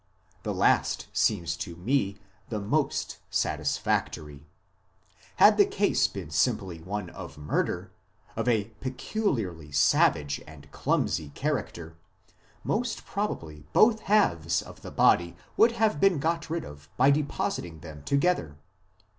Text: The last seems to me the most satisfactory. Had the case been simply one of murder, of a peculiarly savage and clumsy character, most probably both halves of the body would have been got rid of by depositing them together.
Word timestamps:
The 0.41 0.51
last 0.51 1.05
seems 1.13 1.55
to 1.57 1.75
me 1.75 2.17
the 2.49 2.59
most 2.59 3.19
satisfactory. 3.29 4.47
Had 5.35 5.57
the 5.57 5.65
case 5.67 6.07
been 6.07 6.31
simply 6.31 6.79
one 6.79 7.11
of 7.11 7.37
murder, 7.37 7.91
of 8.35 8.47
a 8.47 8.71
peculiarly 8.79 9.71
savage 9.71 10.41
and 10.47 10.71
clumsy 10.71 11.29
character, 11.35 11.97
most 12.63 13.05
probably 13.05 13.67
both 13.73 13.99
halves 13.99 14.63
of 14.63 14.81
the 14.81 14.89
body 14.89 15.35
would 15.55 15.73
have 15.73 15.99
been 16.01 16.17
got 16.17 16.49
rid 16.49 16.65
of 16.65 16.89
by 16.97 17.11
depositing 17.11 17.81
them 17.81 18.01
together. 18.01 18.57